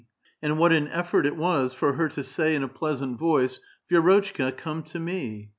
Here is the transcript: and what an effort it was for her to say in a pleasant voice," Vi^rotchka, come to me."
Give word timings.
and 0.41 0.57
what 0.57 0.71
an 0.71 0.87
effort 0.87 1.27
it 1.27 1.35
was 1.37 1.75
for 1.75 1.93
her 1.93 2.09
to 2.09 2.23
say 2.23 2.55
in 2.55 2.63
a 2.63 2.67
pleasant 2.67 3.19
voice," 3.19 3.59
Vi^rotchka, 3.91 4.57
come 4.57 4.81
to 4.81 4.99
me." 4.99 5.49